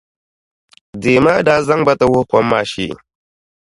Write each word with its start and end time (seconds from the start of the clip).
Dee 1.01 1.19
maa 1.25 1.39
daa 1.47 1.59
zaŋ 1.67 1.81
ba 1.87 1.93
ti 1.99 2.05
wuhi 2.11 2.27
kom 2.29 2.45
maa 2.51 2.65
shee. 2.71 2.93